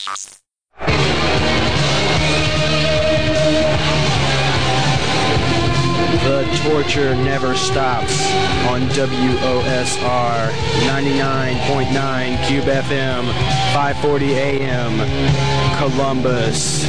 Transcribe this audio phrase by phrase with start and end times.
[0.00, 0.06] The
[6.64, 8.24] torture never stops
[8.68, 10.50] on WOSR
[10.88, 13.26] 99.9 Cube FM,
[13.74, 14.96] 540 AM,
[15.76, 16.86] Columbus.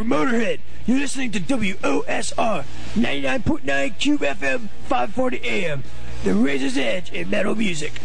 [0.00, 0.60] From Motorhead.
[0.86, 2.64] You're listening to WOSR
[2.94, 5.84] 99.9 Cube FM 540 AM,
[6.24, 8.00] the razor's edge in metal music.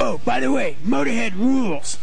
[0.00, 1.95] Oh, by the way, Motorhead rules.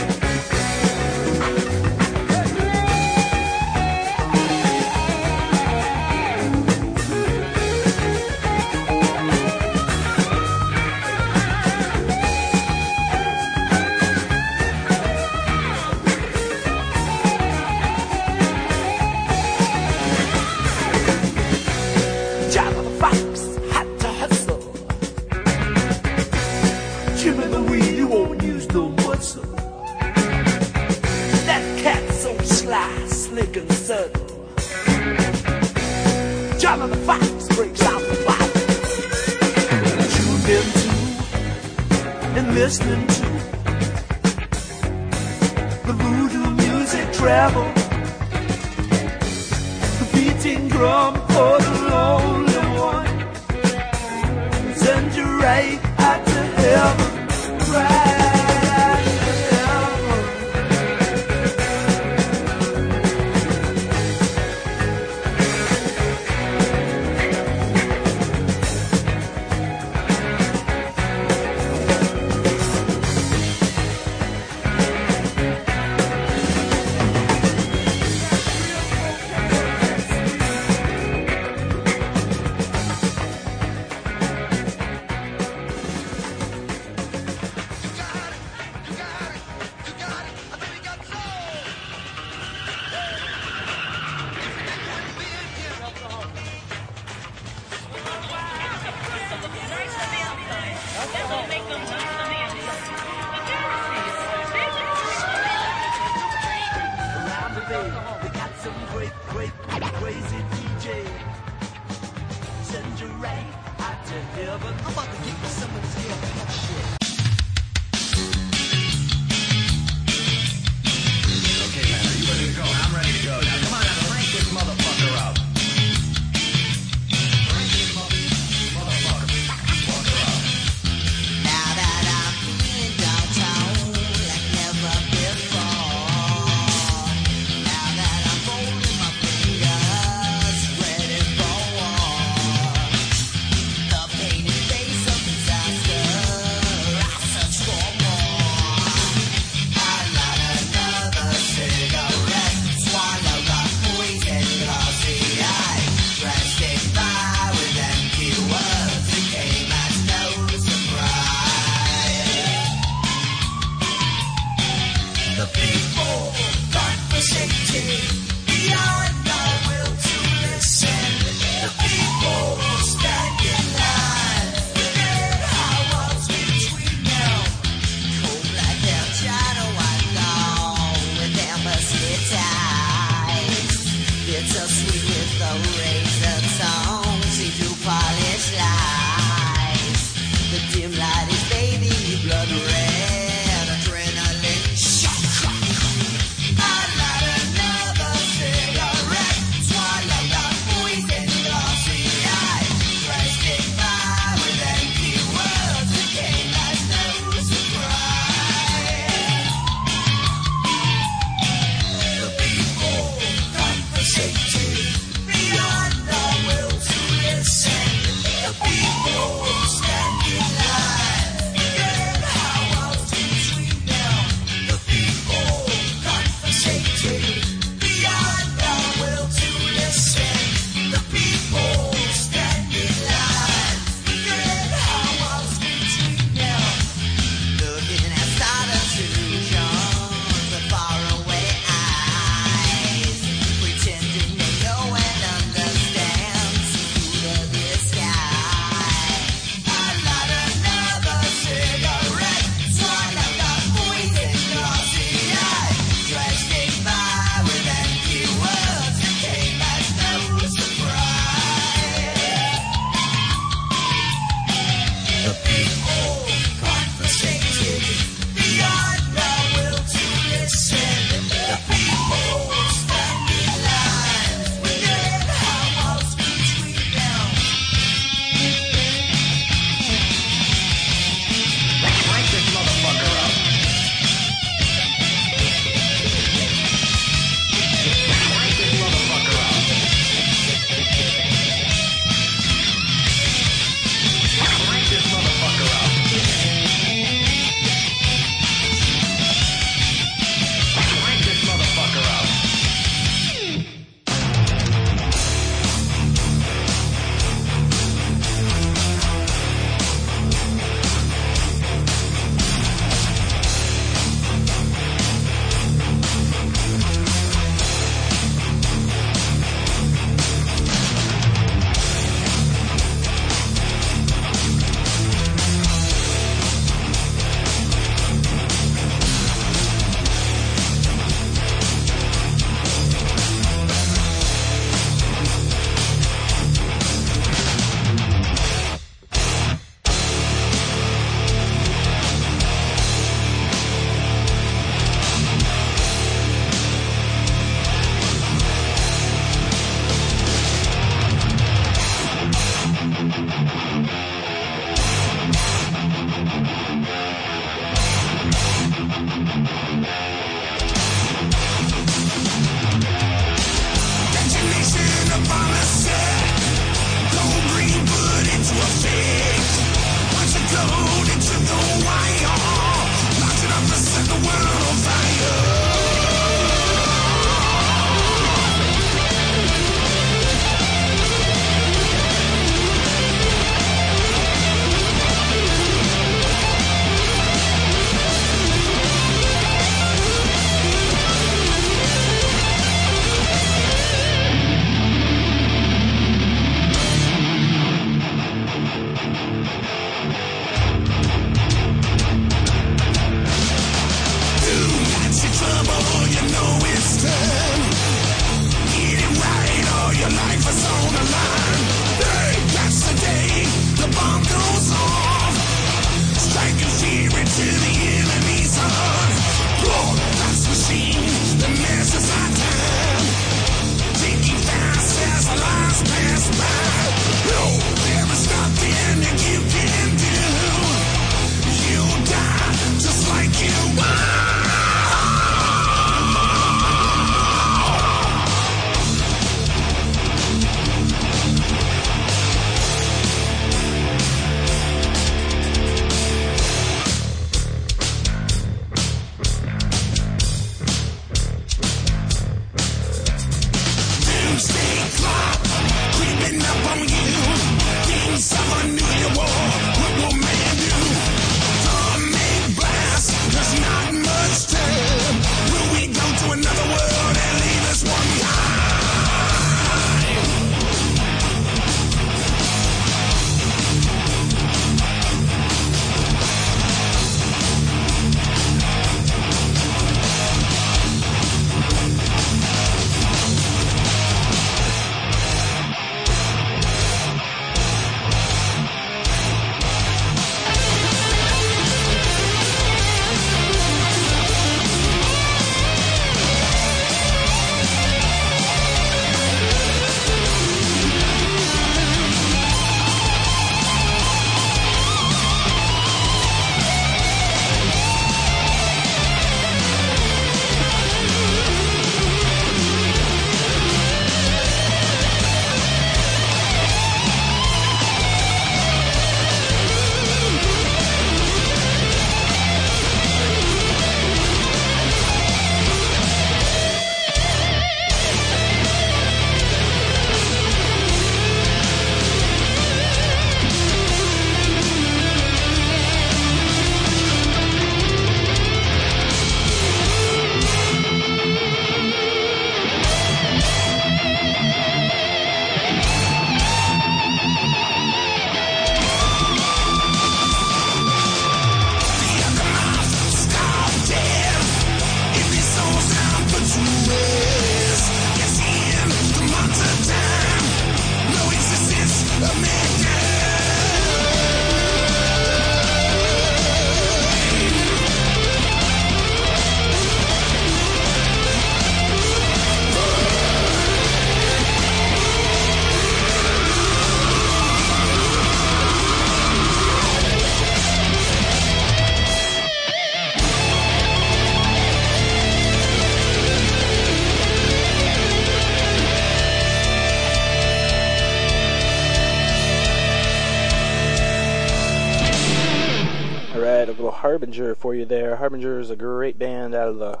[598.26, 600.00] Harbinger is a great band out of the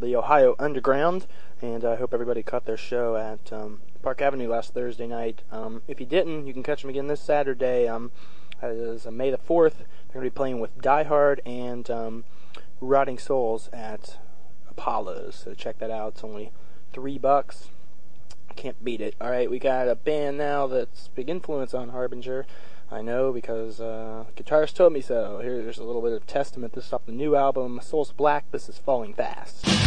[0.00, 1.28] the Ohio Underground,
[1.62, 5.42] and I hope everybody caught their show at um, Park Avenue last Thursday night.
[5.52, 7.86] Um, if you didn't, you can catch them again this Saturday.
[7.86, 8.10] Um,
[8.60, 9.76] uh, May the 4th.
[9.76, 12.24] They're going to be playing with Die Hard and um,
[12.80, 14.18] Rotting Souls at
[14.68, 15.36] Apollo's.
[15.36, 16.14] So check that out.
[16.14, 16.50] It's only
[16.92, 17.68] three bucks.
[18.56, 19.14] Can't beat it.
[19.20, 22.46] All right, we got a band now that's big influence on Harbinger.
[22.90, 25.40] I know because uh, guitarist told me so.
[25.42, 26.74] Here's a little bit of testament.
[26.74, 28.50] This is off the new album, Souls Black.
[28.50, 29.83] This is Falling Fast.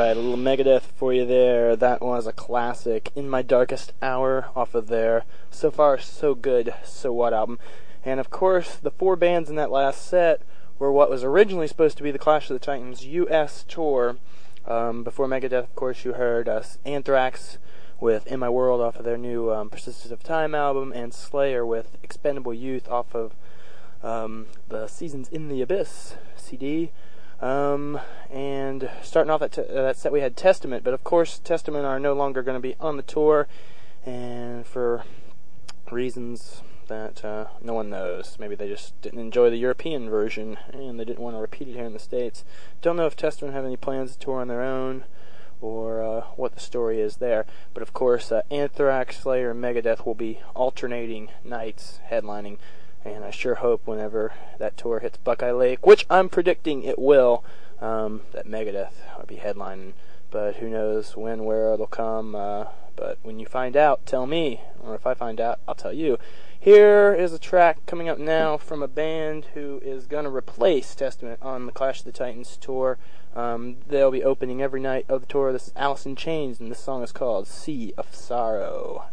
[0.00, 1.76] Right, a little Megadeth for you there.
[1.76, 3.12] That was a classic.
[3.14, 7.58] In My Darkest Hour off of their So Far So Good, So What album.
[8.02, 10.40] And of course, the four bands in that last set
[10.78, 14.16] were what was originally supposed to be the Clash of the Titans US tour.
[14.66, 17.58] Um, before Megadeth, of course, you heard us Anthrax
[18.00, 21.66] with In My World off of their new um, Persistence of Time album, and Slayer
[21.66, 23.34] with Expendable Youth off of
[24.02, 26.90] um, the Seasons in the Abyss CD.
[27.40, 27.98] Um,
[28.30, 31.98] and starting off that, uh, that set, we had Testament, but of course, Testament are
[31.98, 33.48] no longer going to be on the tour,
[34.04, 35.04] and for
[35.90, 38.36] reasons that uh, no one knows.
[38.38, 41.74] Maybe they just didn't enjoy the European version, and they didn't want to repeat it
[41.74, 42.44] here in the States.
[42.82, 45.04] Don't know if Testament have any plans to tour on their own,
[45.60, 47.46] or uh, what the story is there.
[47.72, 52.58] But of course, uh, Anthrax, Slayer, and Megadeth will be alternating nights headlining
[53.04, 57.44] and I sure hope whenever that tour hits Buckeye Lake, which I'm predicting it will,
[57.80, 59.92] um, that Megadeth will be headlining.
[60.30, 62.34] But who knows when, where it'll come.
[62.36, 64.60] Uh, but when you find out, tell me.
[64.84, 66.18] Or if I find out, I'll tell you.
[66.58, 70.94] Here is a track coming up now from a band who is going to replace
[70.94, 72.98] Testament on the Clash of the Titans tour.
[73.34, 75.52] Um, they'll be opening every night of the tour.
[75.52, 79.04] This is Alice in Chains, and this song is called Sea of Sorrow.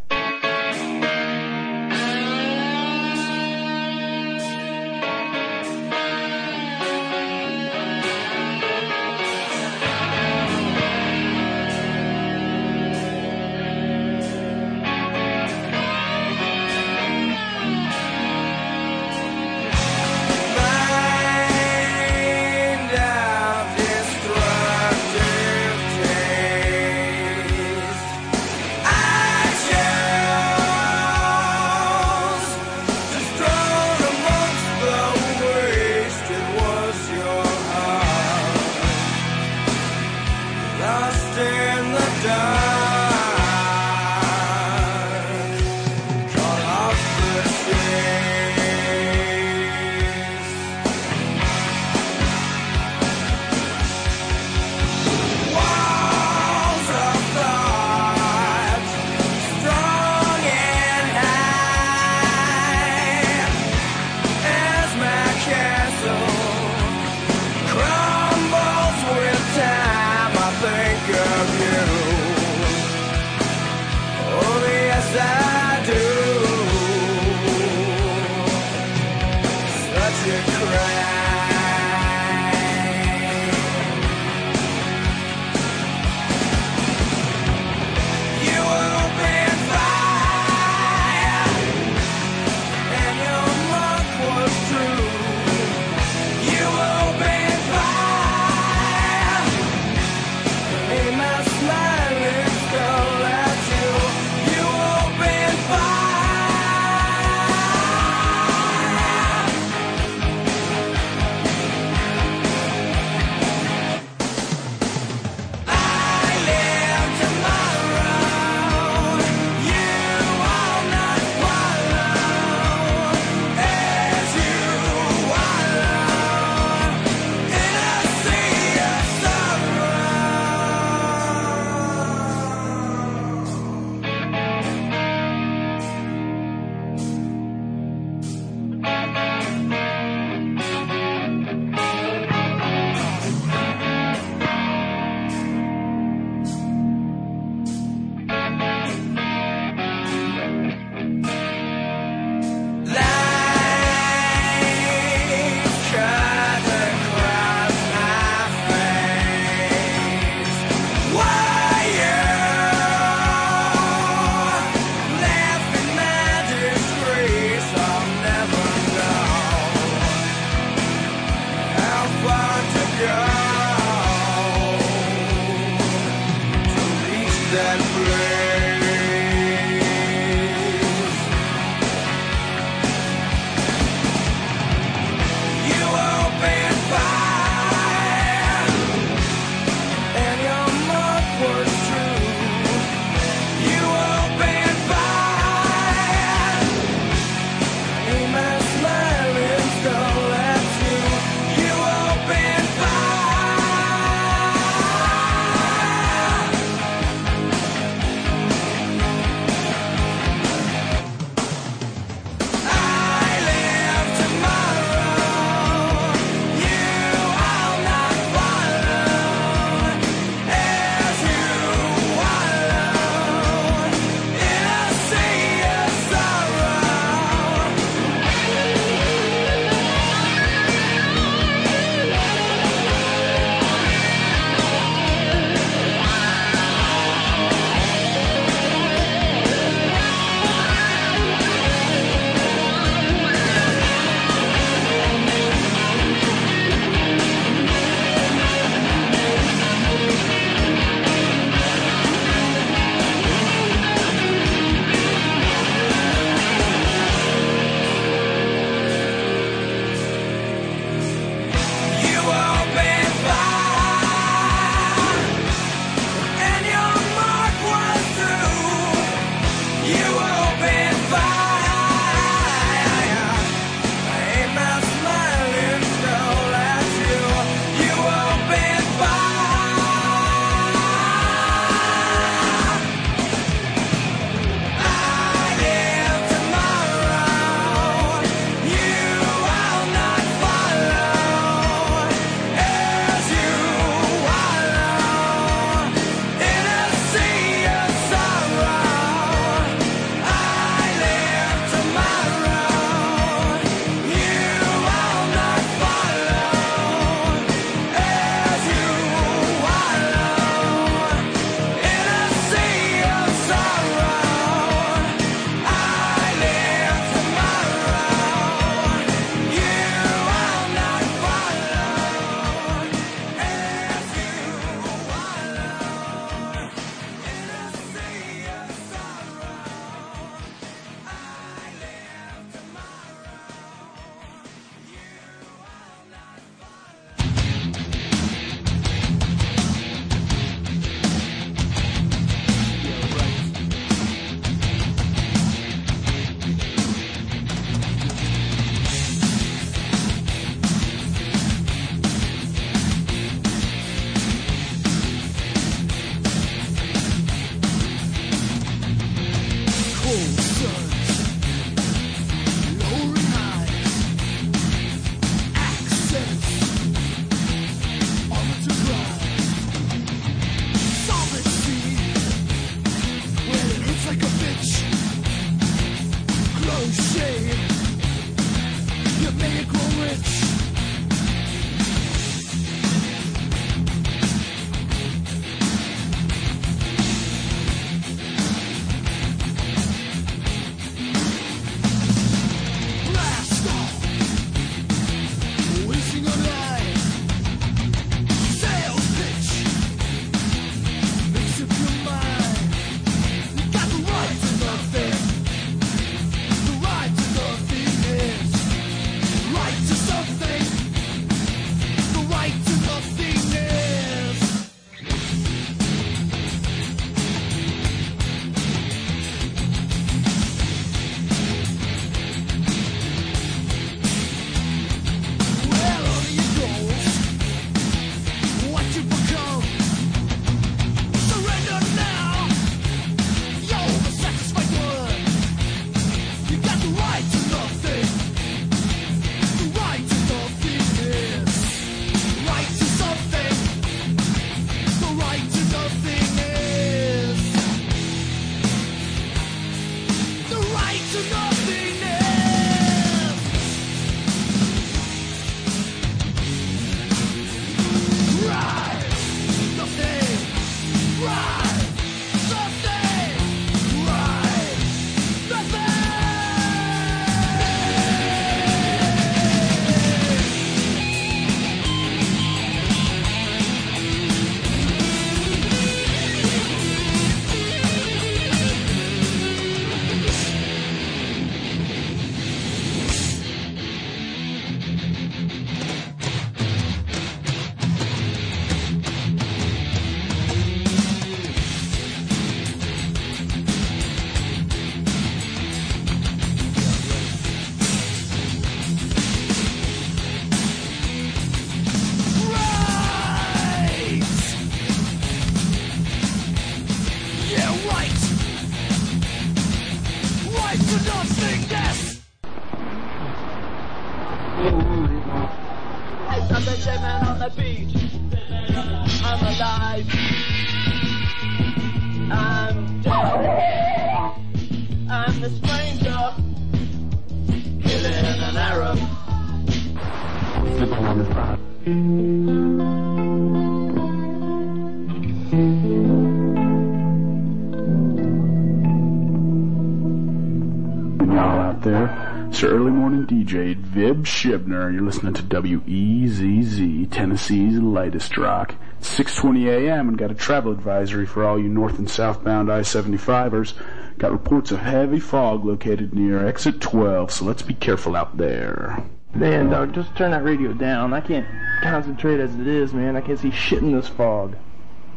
[544.87, 544.93] Shibner.
[544.93, 548.75] You're listening to WEZZ, Tennessee's lightest rock.
[549.01, 550.09] 6:20 a.m.
[550.09, 553.73] and got a travel advisory for all you north and southbound I-75ers.
[554.17, 559.03] Got reports of heavy fog located near exit 12, so let's be careful out there.
[559.35, 561.13] Man, dog, just turn that radio down.
[561.13, 561.45] I can't
[561.83, 563.15] concentrate as it is, man.
[563.15, 564.55] I can't see shit in this fog.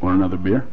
[0.03, 0.67] Want another beer?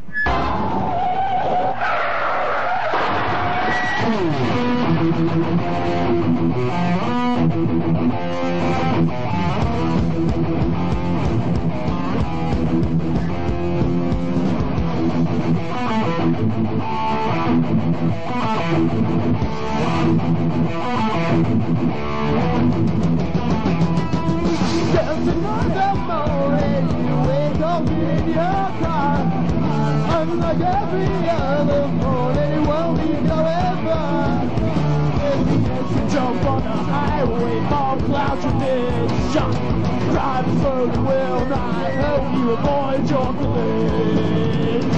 [30.20, 34.02] Unlike every other morning, it won't be forever.
[35.90, 39.54] You jump on the highway, all clouds are shot.
[40.12, 44.90] Driving slowly will not help you avoid your collision.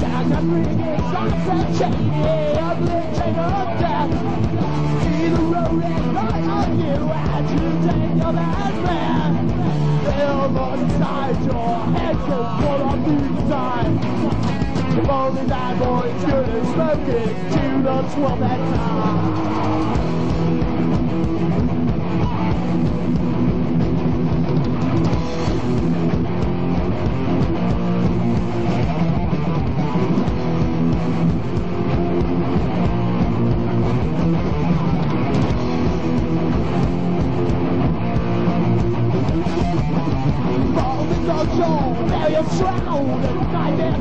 [0.00, 5.03] Time I'm ringing, and shady, ugly chain of death.
[5.24, 9.36] The road and right on you as you take your last breath.
[10.04, 10.44] Feel
[10.74, 13.92] inside your head goes full of new time.
[14.98, 19.54] If only that boy's good at smoking to the 12 at time.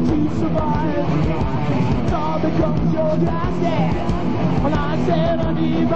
[0.08, 2.14] To survive.
[2.14, 5.88] All becomes your last stand, when I said uneven.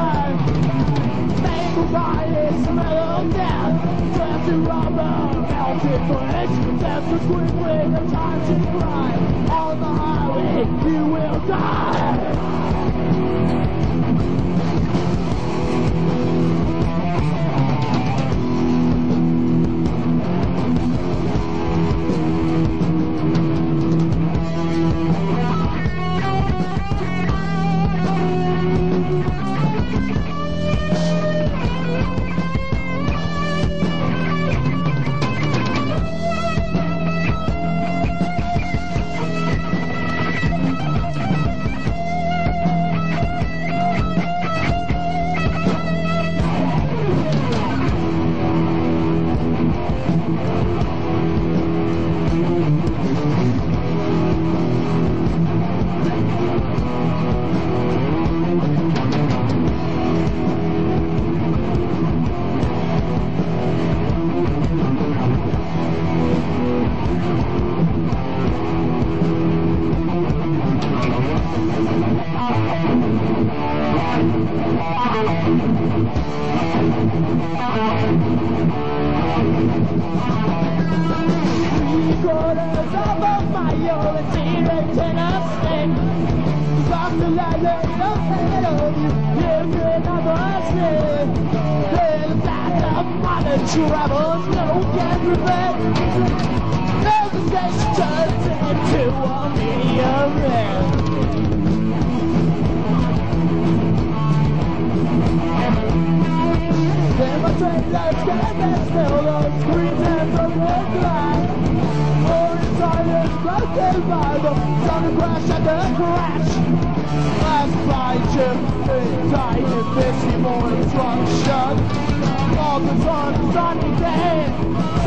[1.43, 5.17] Mangled by a smell of death, dressed in rubber,
[5.49, 9.11] melted flesh, death was quickly, the time to cry.
[9.51, 12.37] On the highway, you will die.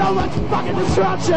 [0.00, 1.36] So much fucking destruction.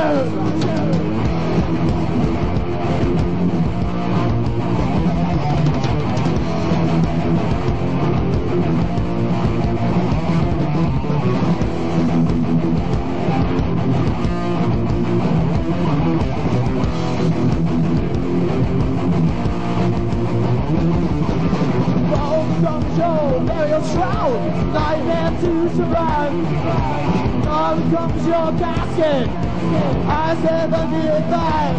[22.96, 27.23] Show, burial shroud, nightmare to survive.
[27.64, 29.30] On comes your casket,
[30.06, 31.76] I seventy-five.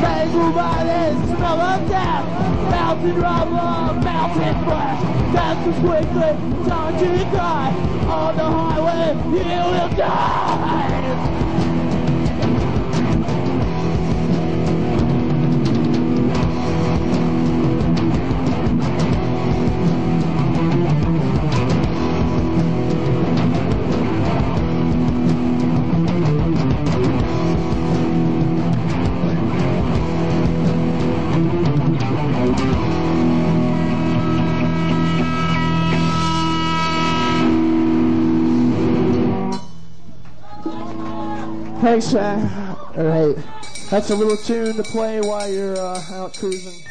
[0.00, 2.24] They move by this smell of death,
[3.12, 5.00] rubber, melted flesh.
[5.34, 6.32] Death is quickly,
[6.66, 7.72] time to die.
[8.08, 11.47] On the highway, you will die.
[42.00, 42.76] Thanks, man.
[42.96, 43.36] All right.
[43.90, 46.87] That's a little tune to play while you're uh, out cruising.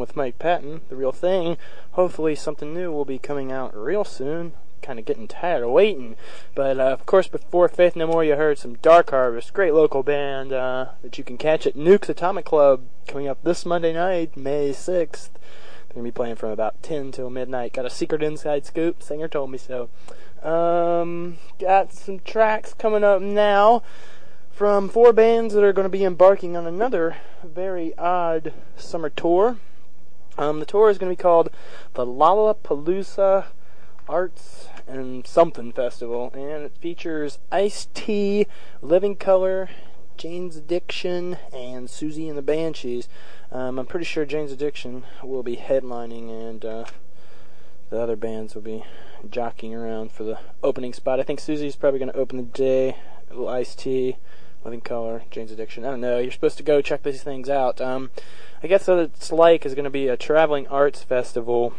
[0.00, 1.56] With Mike Patton, The Real Thing.
[1.92, 4.52] Hopefully something new will be coming out real soon.
[4.82, 6.16] Kind of getting tired of waiting.
[6.54, 10.02] But, uh, of course, before Faith No More, you heard some Dark Harvest, great local
[10.02, 14.36] band, uh, that you can catch at Nuke's Atomic Club coming up this Monday night,
[14.36, 15.30] May 6th.
[15.90, 17.74] They're going to be playing from about 10 till midnight.
[17.74, 19.02] Got a secret inside scoop.
[19.02, 19.90] Singer told me so.
[20.42, 23.82] Um, got some tracks coming up now
[24.50, 29.56] from four bands that are going to be embarking on another very odd summer tour.
[30.40, 31.50] Um, the tour is going to be called
[31.92, 33.48] the Lollapalooza
[34.08, 38.46] Arts and Something Festival, and it features Ice T,
[38.80, 39.68] Living Colour,
[40.16, 43.06] Jane's Addiction, and Siouxsie and the Banshees.
[43.52, 46.84] Um, I'm pretty sure Jane's Addiction will be headlining, and uh,
[47.90, 48.82] the other bands will be
[49.28, 51.20] jockeying around for the opening spot.
[51.20, 52.96] I think Siouxsie's probably going to open the day.
[53.28, 54.16] Little Ice T,
[54.64, 55.84] Living Colour, Jane's Addiction.
[55.84, 56.18] I don't know.
[56.18, 57.80] You're supposed to go check these things out.
[57.80, 58.10] Um,
[58.62, 61.74] I guess what it's like is going to be a traveling arts festival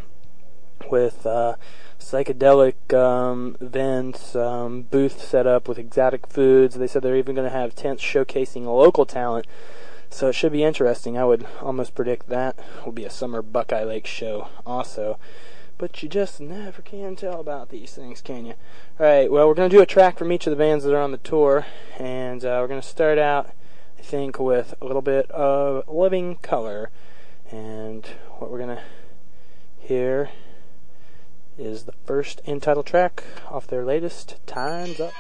[0.90, 1.56] with uh,
[2.00, 6.76] psychedelic um, events, um, booth set up with exotic foods.
[6.76, 9.46] They said they're even going to have tents showcasing local talent.
[10.10, 11.18] So it should be interesting.
[11.18, 15.18] I would almost predict that will be a summer Buckeye Lake show also.
[15.82, 18.54] But you just never can tell about these things, can you?
[19.00, 21.02] Alright, well, we're going to do a track from each of the bands that are
[21.02, 21.66] on the tour.
[21.98, 23.50] And uh, we're going to start out,
[23.98, 26.92] I think, with a little bit of Living Colour.
[27.50, 28.06] And
[28.38, 28.84] what we're going to
[29.80, 30.30] hear
[31.58, 35.14] is the first entitled track off their latest Time's Up.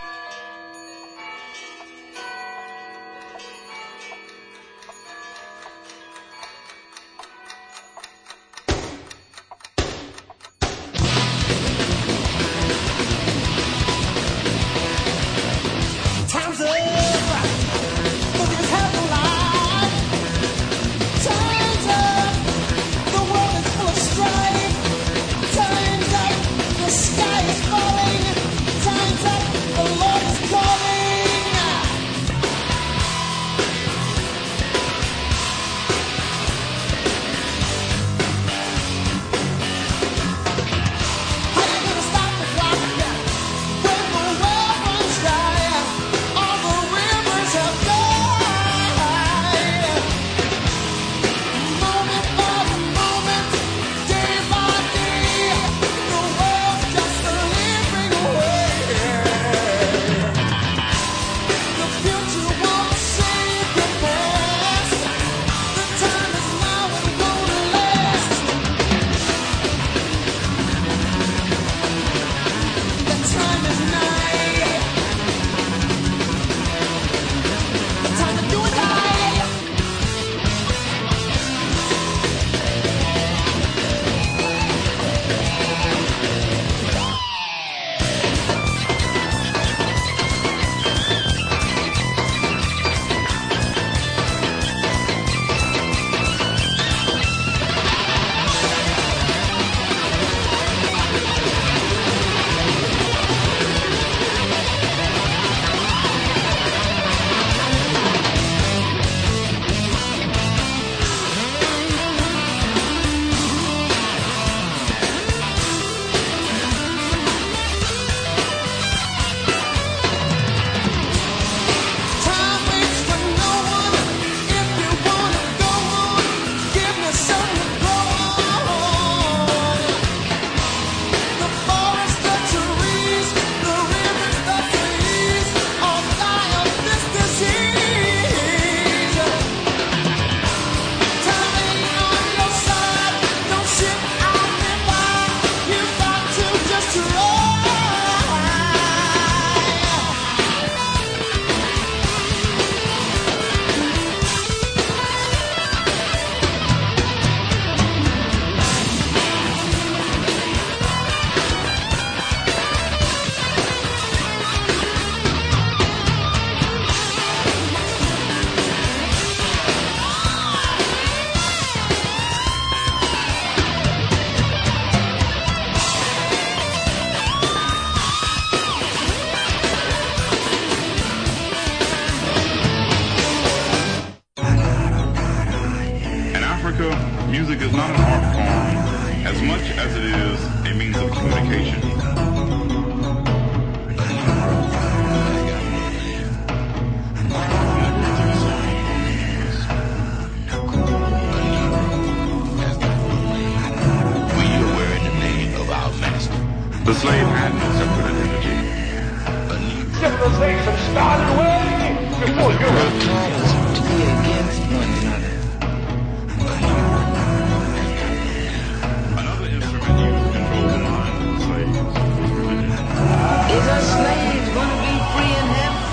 [223.51, 225.83] Is a slave gonna be free in heaven?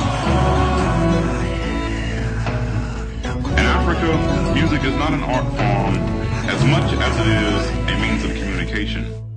[3.58, 4.10] In Africa,
[4.54, 5.96] music is not an art form
[6.48, 9.27] as much as it is a means of communication.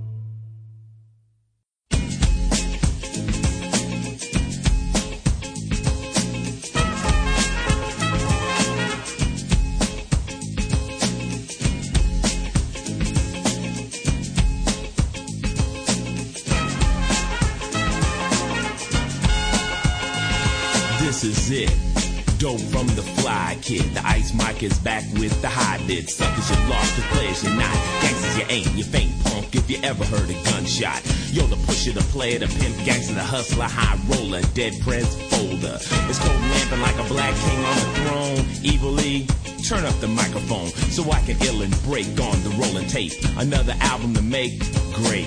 [24.62, 26.08] Is back with the high bid.
[26.08, 27.74] Suckers you lost, the players you're not.
[28.02, 31.02] Gangsters you ain't, you faint punk if you ever heard a gunshot.
[31.32, 35.78] Yo, the pusher, the player, the pimp, gangster, the hustler, high roller, dead prez folder.
[36.08, 38.38] It's cold lamping like a black king on the throne.
[38.62, 39.26] Evilly,
[39.64, 43.12] turn up the microphone so I can ill and break on the rolling tape.
[43.38, 44.58] Another album to make,
[44.92, 45.26] great.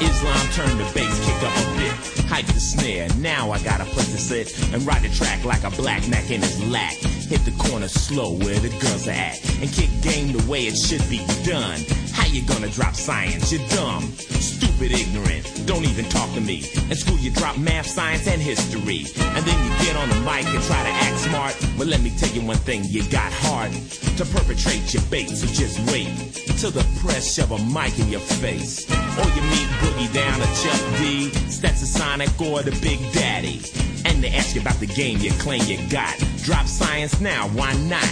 [0.00, 1.92] Islam turned the bass, kick up a bit.
[2.26, 5.64] Hype the snare, now I got a place to sit and ride the track like
[5.64, 6.94] a black neck in his lap.
[7.30, 10.74] Hit the corner slow where the girls are at and kick game the way it
[10.74, 11.78] should be done.
[12.10, 13.52] How you gonna drop science?
[13.52, 15.46] You're dumb, stupid, ignorant.
[15.64, 16.68] Don't even talk to me.
[16.90, 19.06] In school you drop math, science, and history.
[19.14, 21.54] And then you get on the mic and try to act smart.
[21.78, 23.70] But let me tell you one thing, you got heart
[24.18, 25.28] to perpetrate your bait.
[25.28, 26.10] So just wait
[26.58, 28.90] till the press shove a mic in your face.
[28.90, 33.62] Or you meet Boogie down at Chuck D, Stetsasonic, or the Big Daddy.
[34.04, 36.16] And they ask you about the game you claim you got.
[36.42, 38.10] Drop science now, why not?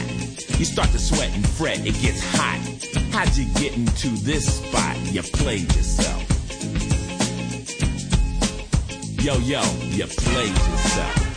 [0.58, 2.58] You start to sweat and fret, it gets hot.
[3.12, 4.96] How'd you get into this spot?
[5.12, 6.24] You played yourself.
[9.22, 11.27] Yo, yo, you played yourself.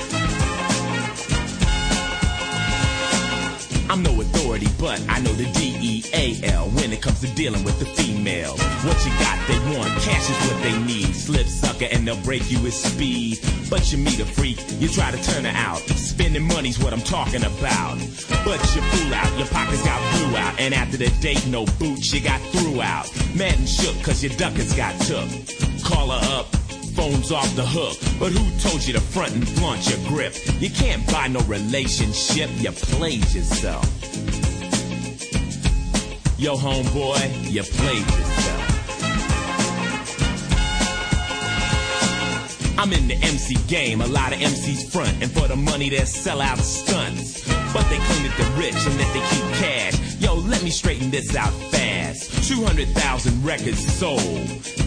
[3.92, 7.84] I'm no authority, but I know the D-E-A-L when it comes to dealing with the
[7.84, 8.58] females.
[8.86, 9.92] What you got, they want.
[10.00, 11.14] Cash is what they need.
[11.14, 13.40] Slip sucker and they'll break you with speed.
[13.70, 15.80] But you meet a freak, you try to turn her out.
[15.80, 17.98] Spending money's what I'm talking about.
[18.46, 20.58] But you fool out, your pockets got blew out.
[20.58, 23.12] And after the date, no boots, you got threw out.
[23.36, 25.28] Mad and shook cause your ducats got took.
[25.84, 26.48] Call her up,
[27.02, 27.98] phone's off the hook.
[28.20, 30.36] But who told you to front and flaunt your grip?
[30.60, 33.86] You can't buy no relationship, you played yourself.
[36.38, 38.71] Yo, homeboy, you played yourself.
[42.82, 46.04] I'm in the MC game, a lot of MCs front, and for the money they
[46.04, 47.48] sell out stunts.
[47.72, 50.20] But they claim that they're rich and that they keep cash.
[50.20, 52.50] Yo, let me straighten this out fast.
[52.50, 54.20] 200,000 records sold.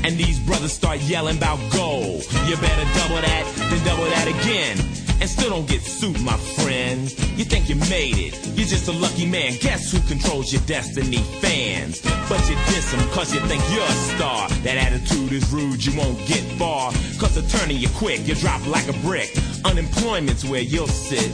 [0.03, 2.25] And these brothers start yelling about gold.
[2.49, 4.94] You better double that, then double that again.
[5.21, 7.11] And still don't get sued, my friend.
[7.39, 9.57] You think you made it, you're just a lucky man.
[9.61, 11.19] Guess who controls your destiny?
[11.41, 12.01] Fans.
[12.29, 14.49] But you diss them cause you think you're a star.
[14.65, 16.93] That attitude is rude, you won't get far.
[17.19, 19.35] Cause they're turning you quick, you drop like a brick.
[19.65, 21.31] Unemployment's where you'll sit.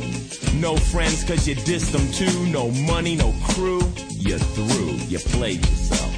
[0.54, 2.46] No friends cause you dissed them too.
[2.46, 3.82] No money, no crew.
[4.10, 6.16] You're through, you played yourself.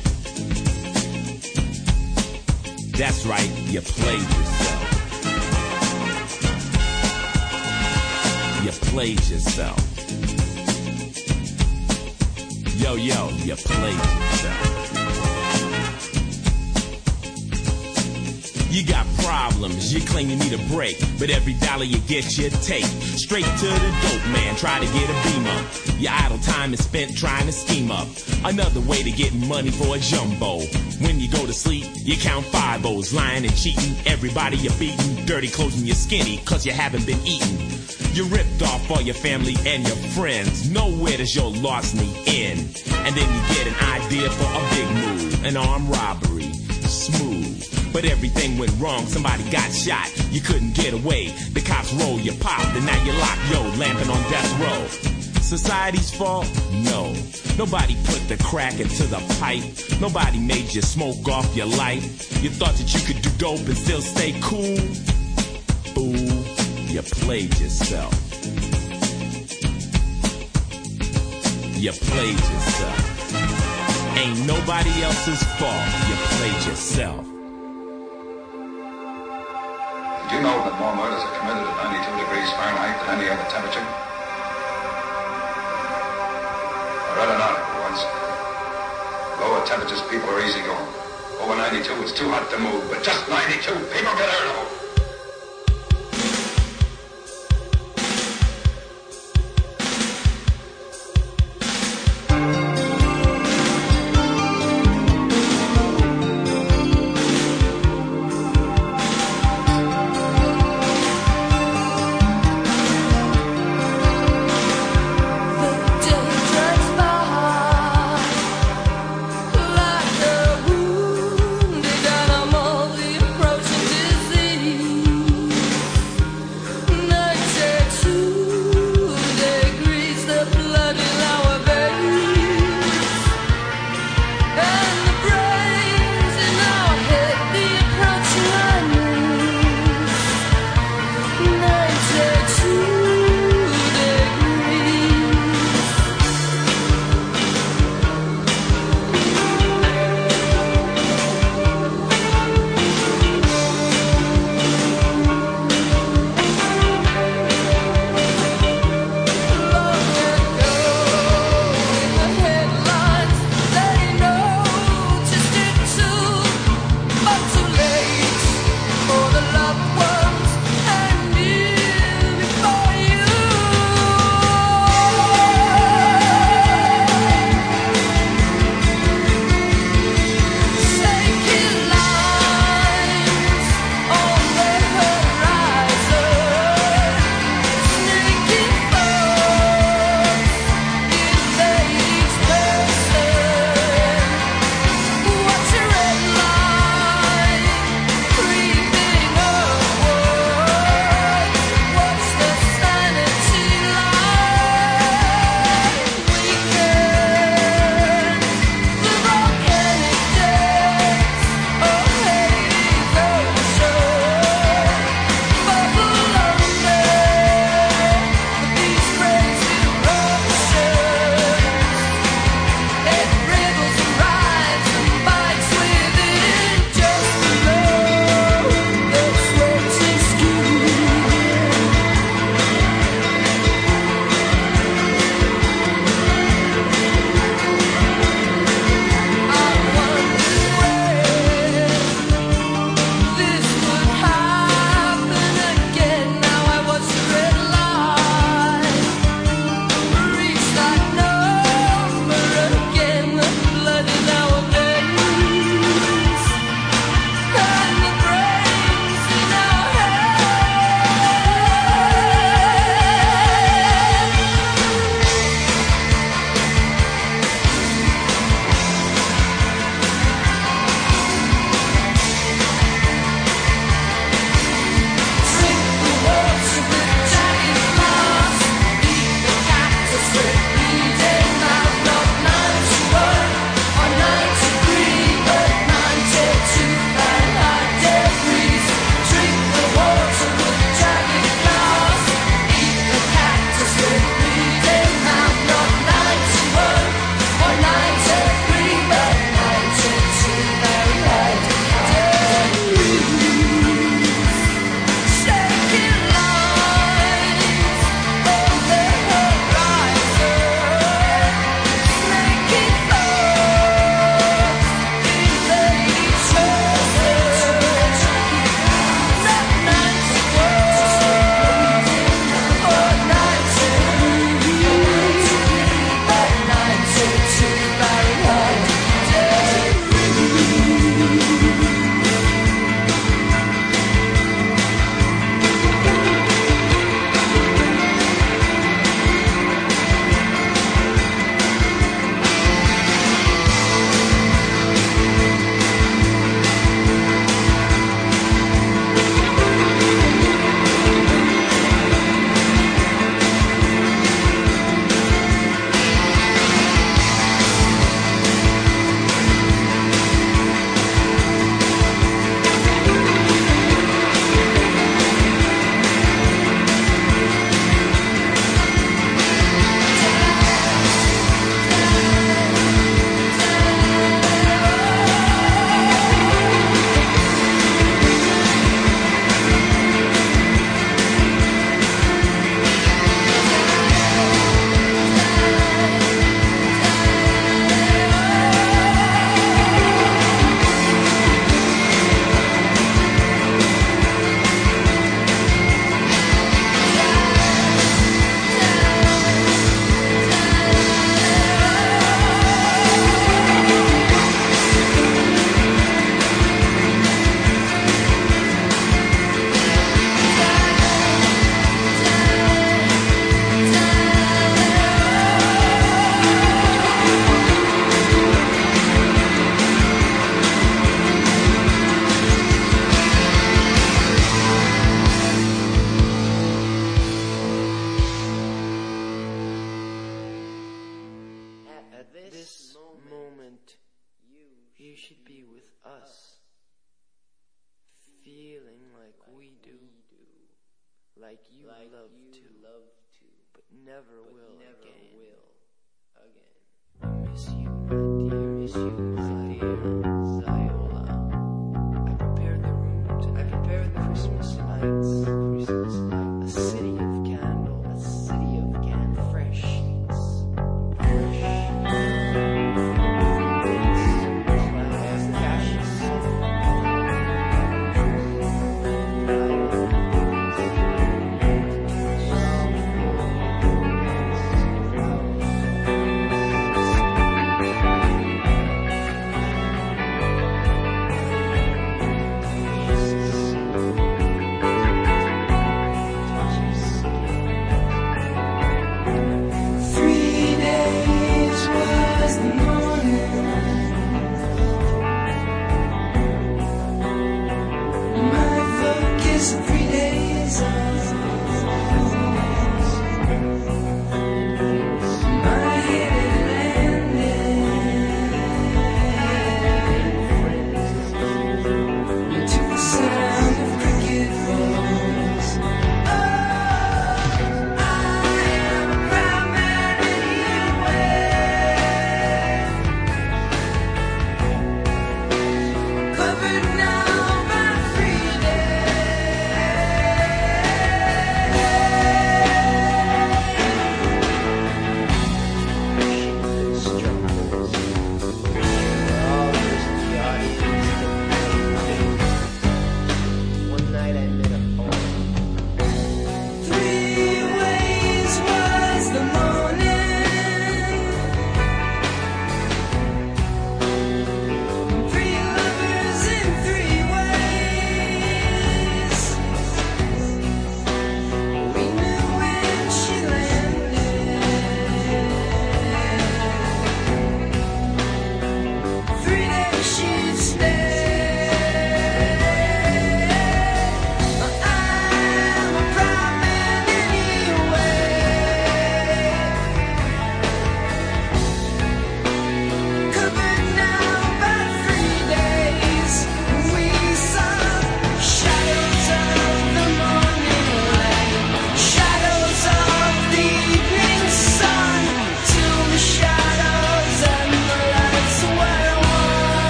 [2.97, 4.72] That's right, you played yourself.
[8.63, 9.77] You played yourself.
[12.79, 14.83] Yo, yo, you played yourself.
[18.71, 22.51] You got problems, you claim you need a break, but every dollar you get, you
[22.51, 24.55] take straight to the dope man.
[24.55, 25.99] Try to get a beamer.
[25.99, 28.07] Your idle time is spent trying to scheme up
[28.45, 30.61] another way to get money for a jumbo.
[31.01, 33.97] When you go to sleep, you count five O's, lying and cheating.
[34.07, 38.02] Everybody you're beating, dirty clothes and you're skinny, cause you haven't been eating.
[38.13, 40.71] You ripped off all your family and your friends.
[40.71, 42.83] Nowhere does your larceny end.
[42.91, 46.53] And then you get an idea for a big move, an armed robbery.
[46.83, 47.93] Smooth.
[47.93, 50.11] But everything went wrong, somebody got shot.
[50.31, 51.29] You couldn't get away.
[51.53, 54.87] The cops roll your popped, and now you're locked, yo, lamping on death row.
[55.41, 56.47] Society's fault?
[56.73, 57.15] No.
[57.57, 59.65] Nobody put the crack into the pipe.
[60.01, 62.43] Nobody made you smoke off your life.
[62.43, 64.77] You thought that you could do dope and still stay cool?
[65.95, 66.42] Fool,
[66.93, 68.13] you played yourself.
[71.81, 72.99] You played yourself.
[74.19, 75.89] Ain't nobody else's fault.
[76.09, 77.25] You played yourself.
[80.21, 83.49] Did you know that more murders are committed at 92 degrees Fahrenheit than any other
[83.49, 83.89] temperature?
[87.09, 88.05] I read an article once.
[89.41, 90.93] Lower temperatures, people are easygoing.
[91.41, 93.73] Over 92, it's too hot to move, but just 92.
[93.97, 94.82] People get out